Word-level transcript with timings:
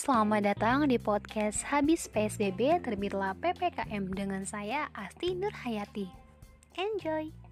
selamat 0.00 0.56
datang 0.56 0.88
di 0.88 0.96
podcast 0.96 1.60
Habis 1.68 2.08
PSBB 2.08 2.80
terbitlah 2.80 3.36
PPKM 3.36 4.08
dengan 4.16 4.48
saya 4.48 4.88
Asti 4.96 5.36
Nurhayati. 5.36 6.08
Enjoy! 6.80 7.49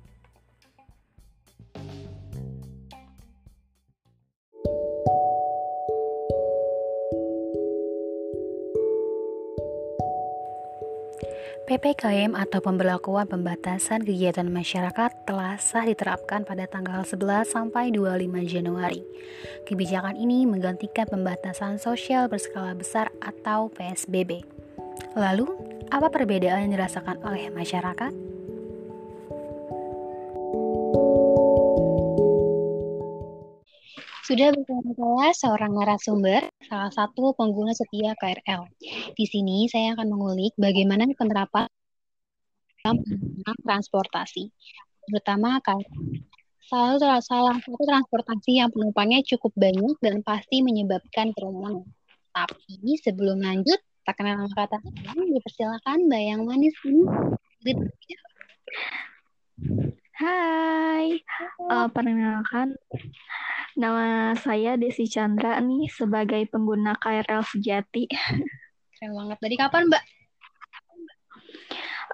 PPKM 11.69 12.32
atau 12.32 12.64
pemberlakuan 12.64 13.29
pembatasan 13.29 14.00
kegiatan 14.00 14.48
masyarakat 14.48 15.29
telah 15.29 15.61
sah 15.61 15.85
diterapkan 15.85 16.40
pada 16.40 16.64
tanggal 16.64 17.04
11 17.04 17.45
sampai 17.45 17.93
25 17.93 18.25
Januari. 18.49 19.04
Kebijakan 19.68 20.17
ini 20.17 20.49
menggantikan 20.49 21.04
pembatasan 21.04 21.76
sosial 21.76 22.25
berskala 22.32 22.73
besar 22.73 23.12
atau 23.21 23.68
PSBB. 23.76 24.49
Lalu, 25.12 25.45
apa 25.93 26.09
perbedaan 26.09 26.64
yang 26.64 26.73
dirasakan 26.73 27.21
oleh 27.21 27.53
masyarakat? 27.53 28.17
Sudah 34.28 34.53
bersama 34.53 34.92
saya 34.92 35.33
seorang 35.33 35.73
narasumber, 35.73 36.53
salah 36.69 36.92
satu 36.92 37.33
pengguna 37.33 37.73
setia 37.73 38.12
KRL. 38.12 38.69
Di 39.17 39.25
sini 39.25 39.64
saya 39.73 39.97
akan 39.97 40.05
mengulik 40.05 40.53
bagaimana 40.61 41.09
penerapan 41.17 41.64
transportasi, 43.64 44.53
terutama 45.09 45.64
KRL. 45.64 46.20
Salah, 46.69 47.25
salah 47.25 47.56
satu 47.56 47.81
transportasi 47.81 48.61
yang 48.61 48.69
penumpangnya 48.69 49.25
cukup 49.25 49.57
banyak 49.57 49.97
dan 50.05 50.20
pasti 50.20 50.61
menyebabkan 50.61 51.33
kerumunan. 51.33 51.89
Tapi 52.29 53.01
sebelum 53.01 53.41
lanjut, 53.41 53.81
tak 54.05 54.20
kenal 54.20 54.45
kata 54.53 54.77
dipersilakan 55.25 56.05
Mbak 56.05 56.23
yang 56.29 56.45
manis 56.45 56.77
ini. 56.85 57.09
Hai, 60.19 61.15
uh, 61.70 61.87
perkenalkan 61.89 62.75
nama 63.79 64.34
saya 64.34 64.75
Desi 64.75 65.07
Chandra 65.07 65.62
nih 65.62 65.87
sebagai 65.87 66.43
pengguna 66.51 66.98
KRL 66.98 67.47
Sejati. 67.47 68.11
Keren 68.98 69.15
banget. 69.15 69.39
Dari 69.39 69.57
kapan 69.57 69.87
Mbak? 69.87 70.05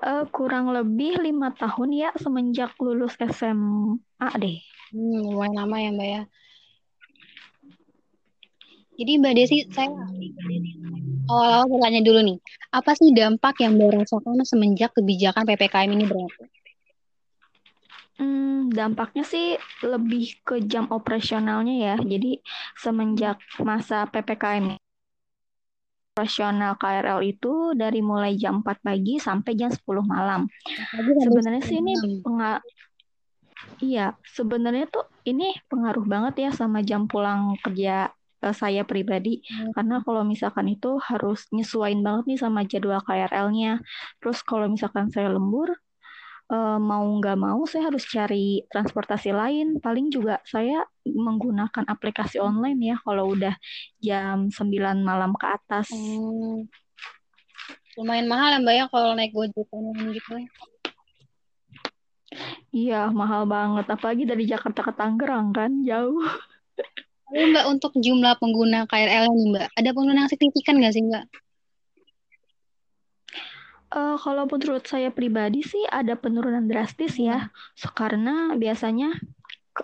Uh, 0.05 0.25
kurang 0.29 0.69
lebih 0.69 1.17
lima 1.25 1.56
tahun 1.56 1.97
ya 1.97 2.11
semenjak 2.21 2.77
lulus 2.77 3.17
SMA 3.17 4.29
deh. 4.37 4.61
Hmm, 4.93 5.25
lumayan 5.25 5.56
lama 5.56 5.77
ya 5.81 5.91
Mbak 5.97 6.09
ya. 6.12 6.23
Jadi 8.95 9.12
Mbak 9.19 9.33
Desi, 9.34 9.59
saya 9.75 9.91
awal-awal 11.27 11.67
saya 11.67 11.81
tanya 11.83 12.01
dulu 12.05 12.21
nih, 12.23 12.39
apa 12.71 12.93
sih 12.95 13.11
dampak 13.11 13.59
yang 13.65 13.81
Mbak 13.81 14.05
rasakan 14.05 14.45
semenjak 14.47 14.93
kebijakan 14.95 15.49
PPKM 15.49 15.91
ini 15.91 16.05
berlaku? 16.06 16.47
Hmm, 18.15 18.70
dampaknya 18.70 19.27
sih 19.27 19.59
lebih 19.83 20.39
ke 20.47 20.62
jam 20.62 20.87
operasionalnya 20.91 21.75
ya. 21.75 21.95
Jadi 21.98 22.39
semenjak 22.79 23.43
masa 23.59 24.06
PPKM 24.06 24.79
operasional 26.15 26.79
KRL 26.79 27.21
itu 27.27 27.75
dari 27.75 27.98
mulai 27.98 28.39
jam 28.39 28.62
4 28.62 28.87
pagi 28.87 29.19
sampai 29.19 29.59
jam 29.59 29.75
10 29.75 30.06
malam. 30.06 30.47
Sebenarnya 30.95 31.62
sih 31.67 31.83
ini 31.83 32.23
pengaruh 32.23 32.62
Iya, 33.83 34.15
sebenarnya 34.23 34.87
tuh 34.87 35.05
ini 35.27 35.56
pengaruh 35.67 36.05
banget 36.05 36.34
ya 36.49 36.51
sama 36.55 36.84
jam 36.84 37.09
pulang 37.11 37.56
kerja 37.65 38.12
uh, 38.45 38.55
saya 38.55 38.84
pribadi. 38.84 39.41
Hmm. 39.49 39.73
Karena 39.73 39.97
kalau 40.05 40.22
misalkan 40.22 40.69
itu 40.71 41.00
harus 41.00 41.49
nyesuaiin 41.50 42.05
banget 42.05 42.25
nih 42.34 42.38
sama 42.38 42.61
jadwal 42.69 43.00
KRL-nya. 43.03 43.81
Terus 44.21 44.38
kalau 44.44 44.69
misalkan 44.69 45.09
saya 45.11 45.33
lembur, 45.33 45.72
uh, 46.50 46.78
mau 46.81 47.05
nggak 47.21 47.38
mau 47.38 47.60
saya 47.65 47.88
harus 47.88 48.05
cari 48.09 48.65
transportasi 48.69 49.31
lain. 49.32 49.78
Paling 49.81 50.12
juga 50.12 50.41
saya 50.44 50.84
menggunakan 51.06 51.84
aplikasi 51.88 52.41
online 52.41 52.94
ya 52.94 52.97
kalau 53.00 53.32
udah 53.32 53.55
jam 54.00 54.50
9 54.50 55.00
malam 55.00 55.32
ke 55.37 55.47
atas. 55.47 55.88
Hmm. 55.93 56.69
Lumayan 57.94 58.27
mahal 58.27 58.59
ya 58.59 58.60
Mbak 58.60 58.75
ya 58.75 58.84
kalau 58.91 59.10
naik 59.15 59.31
Gojek 59.31 59.69
online 59.71 60.10
gitu. 60.19 60.34
Iya, 62.75 63.15
mahal 63.15 63.47
banget. 63.47 63.87
Apalagi 63.87 64.26
dari 64.26 64.50
Jakarta 64.50 64.82
ke 64.82 64.91
Tangerang 64.99 65.55
kan, 65.55 65.71
jauh. 65.87 66.19
Lalu 67.31 67.55
Mbak, 67.55 67.66
untuk 67.71 67.93
jumlah 67.94 68.34
pengguna 68.43 68.82
KRL 68.91 69.31
nih 69.31 69.47
Mbak, 69.55 69.69
ada 69.78 69.88
penurunan 69.94 70.26
yang 70.26 70.31
signifikan 70.31 70.82
nggak 70.82 70.94
sih 70.99 71.06
Mbak? 71.06 71.25
Uh, 73.94 74.19
kalau 74.19 74.50
menurut 74.50 74.82
saya 74.91 75.15
pribadi 75.15 75.62
sih 75.62 75.87
ada 75.87 76.19
penurunan 76.19 76.66
drastis 76.66 77.15
ya, 77.15 77.55
so, 77.78 77.87
karena 77.94 78.59
biasanya 78.59 79.15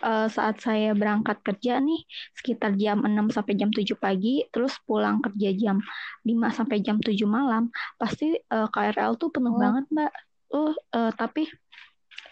uh, 0.03 0.27
saat 0.27 0.59
saya 0.59 0.95
berangkat 0.99 1.39
kerja 1.47 1.79
nih 1.79 2.03
sekitar 2.35 2.75
jam 2.75 3.07
6 3.07 3.31
sampai 3.31 3.55
jam 3.55 3.71
7 3.71 3.87
pagi, 3.99 4.47
terus 4.51 4.79
pulang 4.83 5.23
kerja 5.23 5.55
jam 5.55 5.79
5 6.27 6.59
sampai 6.59 6.83
jam 6.83 6.99
7 6.99 7.15
malam, 7.27 7.71
pasti 7.99 8.35
uh, 8.51 8.67
KRL 8.71 9.15
tuh 9.15 9.31
penuh 9.31 9.55
oh. 9.55 9.59
banget 9.63 9.85
mbak. 9.95 10.13
Uh, 10.51 10.75
uh, 10.95 11.15
tapi 11.15 11.47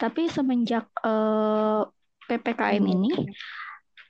tapi 0.03 0.27
semenjak 0.27 0.91
uh, 1.07 1.87
PPKM 2.27 2.83
hmm. 2.83 2.95
ini, 2.99 3.13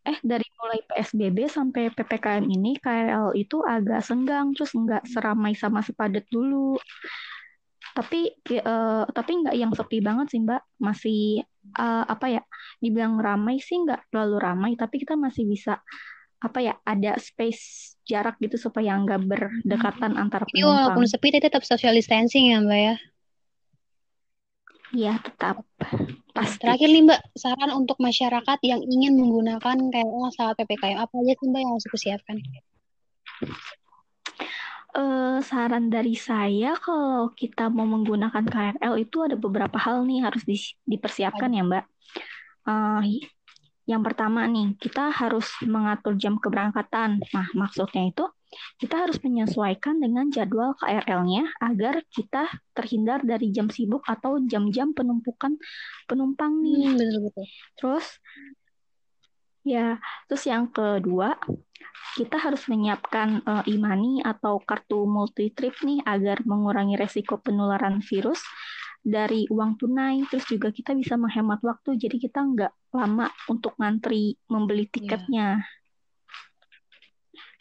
eh 0.09 0.17
dari 0.25 0.49
mulai 0.57 0.81
PSBB 0.89 1.53
sampai 1.53 1.93
PPKM 1.93 2.49
ini 2.49 2.81
KRL 2.81 3.37
itu 3.37 3.61
agak 3.61 4.01
senggang, 4.01 4.57
terus 4.57 4.73
nggak 4.73 5.05
seramai 5.05 5.53
sama 5.53 5.85
sepadet 5.85 6.25
dulu 6.33 6.81
tapi 7.99 8.31
uh, 8.63 9.03
tapi 9.11 9.43
nggak 9.43 9.59
yang 9.59 9.75
sepi 9.75 9.99
banget 9.99 10.31
sih 10.31 10.39
mbak 10.39 10.63
masih 10.79 11.43
uh, 11.75 12.07
apa 12.07 12.31
ya 12.31 12.43
dibilang 12.79 13.19
ramai 13.19 13.59
sih 13.59 13.75
nggak 13.83 14.15
terlalu 14.15 14.39
ramai 14.39 14.71
tapi 14.79 15.03
kita 15.03 15.19
masih 15.19 15.51
bisa 15.51 15.83
apa 16.39 16.63
ya 16.63 16.79
ada 16.87 17.19
space 17.19 17.99
jarak 18.07 18.39
gitu 18.39 18.55
supaya 18.55 18.95
nggak 18.95 19.27
berdekatan 19.27 20.15
hmm. 20.15 20.23
antar 20.23 20.47
penumpang. 20.47 20.55
Jadi 20.55 20.71
walaupun 20.71 21.05
sepi 21.11 21.29
tetap 21.35 21.67
social 21.67 21.91
distancing 21.99 22.55
ya 22.55 22.63
mbak 22.63 22.79
ya? 22.79 22.95
Iya 24.95 25.15
tetap. 25.19 25.67
Pasti. 26.31 26.63
Terakhir 26.63 26.89
nih 26.95 27.03
mbak 27.11 27.21
saran 27.35 27.75
untuk 27.75 27.99
masyarakat 27.99 28.59
yang 28.63 28.79
ingin 28.87 29.19
menggunakan 29.19 29.77
KRL 29.91 30.31
saat 30.31 30.55
ppkm 30.55 31.03
apa 31.03 31.15
aja 31.19 31.35
sih 31.35 31.47
mbak 31.51 31.61
yang 31.67 31.71
harus 31.75 31.85
dipersiapkan? 31.91 32.37
Uh, 34.97 35.39
saran 35.45 35.93
dari 35.93 36.17
saya 36.17 36.79
kalau 36.81 37.33
kita 37.37 37.69
mau 37.69 37.85
menggunakan 37.85 38.45
KRL 38.45 38.95
itu 39.03 39.17
ada 39.25 39.37
beberapa 39.37 39.77
hal 39.77 40.07
nih 40.09 40.25
harus 40.25 40.43
di, 40.47 40.57
dipersiapkan 40.89 41.51
ya 41.53 41.63
Mbak. 41.67 41.85
Uh, 42.69 43.03
yang 43.89 44.05
pertama 44.05 44.45
nih, 44.45 44.77
kita 44.77 45.09
harus 45.09 45.49
mengatur 45.65 46.13
jam 46.21 46.37
keberangkatan. 46.37 47.25
Nah, 47.33 47.49
maksudnya 47.57 48.13
itu 48.13 48.29
kita 48.77 49.09
harus 49.09 49.17
menyesuaikan 49.25 49.97
dengan 49.97 50.29
jadwal 50.29 50.77
KRL-nya 50.77 51.49
agar 51.61 52.05
kita 52.13 52.49
terhindar 52.77 53.25
dari 53.25 53.49
jam 53.49 53.73
sibuk 53.73 54.05
atau 54.05 54.41
jam-jam 54.45 54.93
penumpukan 54.93 55.57
penumpang 56.05 56.61
nih. 56.61 56.85
Hmm, 56.85 56.97
betul 57.01 57.21
betul. 57.33 57.47
Terus 57.81 58.07
ya, 59.65 59.97
terus 60.29 60.45
yang 60.45 60.69
kedua, 60.69 61.41
kita 62.19 62.35
harus 62.35 62.67
menyiapkan 62.67 63.47
uh, 63.47 63.63
e-money 63.71 64.19
atau 64.27 64.59
kartu 64.59 65.07
multi 65.07 65.55
trip 65.55 65.79
nih 65.87 66.03
agar 66.03 66.43
mengurangi 66.43 66.99
resiko 66.99 67.39
penularan 67.39 68.03
virus 68.03 68.43
dari 68.99 69.47
uang 69.47 69.79
tunai. 69.79 70.27
Terus 70.27 70.51
juga 70.51 70.75
kita 70.75 70.99
bisa 70.99 71.15
menghemat 71.15 71.63
waktu, 71.63 71.95
jadi 71.95 72.19
kita 72.19 72.43
nggak 72.43 72.73
lama 72.91 73.31
untuk 73.47 73.79
ngantri 73.79 74.35
membeli 74.51 74.91
iya. 74.91 74.93
tiketnya. 74.93 75.49
Yeah. 75.63 75.77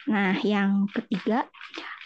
Nah, 0.08 0.34
yang 0.42 0.88
ketiga, 0.90 1.46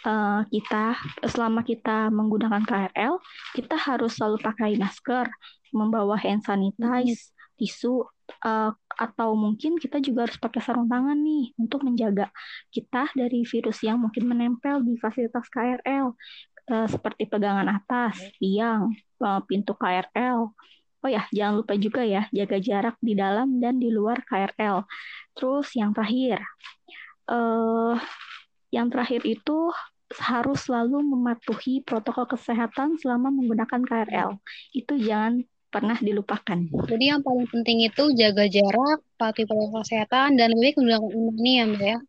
uh, 0.05 0.45
kita 0.51 0.99
selama 1.25 1.65
kita 1.65 2.13
menggunakan 2.13 2.61
KRL, 2.67 3.17
kita 3.57 3.79
harus 3.79 4.19
selalu 4.19 4.43
pakai 4.43 4.77
masker, 4.77 5.25
membawa 5.73 6.19
hand 6.19 6.43
sanitize, 6.45 7.31
tisu, 7.57 8.03
uh, 8.41 8.73
atau 8.93 9.29
mungkin 9.37 9.77
kita 9.77 10.01
juga 10.01 10.25
harus 10.29 10.37
pakai 10.37 10.61
sarung 10.61 10.89
tangan 10.89 11.17
nih 11.17 11.53
untuk 11.57 11.85
menjaga 11.85 12.29
kita 12.73 13.09
dari 13.13 13.45
virus 13.45 13.81
yang 13.85 14.01
mungkin 14.01 14.29
menempel 14.29 14.81
di 14.81 14.97
fasilitas 14.97 15.45
KRL 15.49 16.13
uh, 16.69 16.73
eh, 16.73 16.87
seperti 16.87 17.27
pegangan 17.27 17.67
atas, 17.67 18.19
tiang, 18.39 18.93
uh, 19.19 19.41
pintu 19.43 19.75
KRL. 19.75 20.53
Oh 21.03 21.09
ya, 21.11 21.27
jangan 21.35 21.59
lupa 21.59 21.75
juga 21.75 22.01
ya 22.07 22.31
jaga 22.31 22.57
jarak 22.63 22.95
di 23.03 23.11
dalam 23.11 23.59
dan 23.59 23.75
di 23.75 23.91
luar 23.91 24.23
KRL. 24.23 24.87
Terus 25.35 25.67
yang 25.75 25.91
terakhir, 25.91 26.39
uh, 27.27 27.99
yang 28.71 28.87
terakhir 28.87 29.27
itu 29.27 29.69
harus 30.13 30.69
selalu 30.69 31.01
mematuhi 31.01 31.81
protokol 31.81 32.29
kesehatan 32.29 32.95
selama 33.01 33.33
menggunakan 33.33 33.81
KRL. 33.83 34.29
Itu 34.71 34.95
jangan 34.95 35.43
pernah 35.73 35.97
dilupakan. 35.97 36.59
Jadi 36.85 37.05
yang 37.09 37.25
paling 37.25 37.49
penting 37.49 37.81
itu 37.89 38.13
jaga 38.13 38.45
jarak, 38.45 39.01
patuhi 39.17 39.49
protokol 39.49 39.81
kesehatan, 39.81 40.37
dan 40.37 40.53
lebih 40.53 40.77
menggunakan 40.77 41.33
ini 41.41 41.51
ya 41.57 41.63
Mbak 41.65 41.81
ya? 41.81 41.99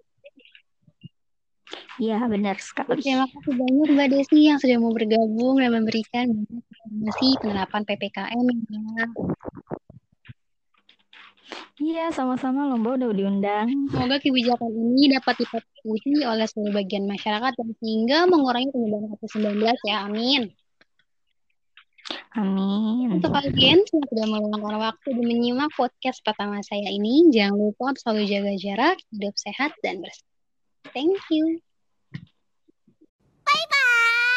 Iya, 1.97 2.19
benar 2.29 2.61
sekali. 2.61 3.01
Terima 3.01 3.25
kasih 3.25 3.55
banyak 3.57 3.89
Mbak 3.97 4.09
Desi 4.13 4.41
yang 4.51 4.59
sudah 4.61 4.77
mau 4.77 4.93
bergabung 4.93 5.57
dan 5.63 5.71
memberikan 5.73 6.27
informasi 6.29 7.29
penerapan 7.41 7.83
PPKM. 7.89 8.47
Ya. 8.69 9.07
Iya, 11.75 12.05
sama-sama 12.15 12.71
lomba 12.71 12.95
udah 12.95 13.11
diundang. 13.11 13.67
Semoga 13.91 14.23
kebijakan 14.23 14.71
ini 14.71 15.11
dapat 15.19 15.35
dipatuhi 15.43 16.23
oleh 16.23 16.47
seluruh 16.47 16.75
bagian 16.75 17.05
masyarakat 17.07 17.53
dan 17.55 17.69
sehingga 17.83 18.19
mengurangi 18.31 18.71
penyebaran 18.71 19.11
COVID-19 19.19 19.75
ya. 19.87 19.97
Amin. 20.07 20.55
Amin. 22.35 23.15
Untuk 23.15 23.31
kalian 23.31 23.87
yang 23.87 24.03
sudah 24.11 24.27
meluangkan 24.27 24.77
waktu 24.83 25.09
dan 25.15 25.23
menyimak 25.23 25.71
podcast 25.79 26.19
pertama 26.27 26.59
saya 26.67 26.91
ini, 26.91 27.31
jangan 27.31 27.55
lupa 27.55 27.95
selalu 27.95 28.27
jaga 28.27 28.53
jarak, 28.59 28.97
hidup 29.15 29.35
sehat, 29.39 29.71
dan 29.87 30.03
bersih. 30.03 30.27
Thank 30.91 31.23
you. 31.31 31.63
Bye-bye. 33.47 34.34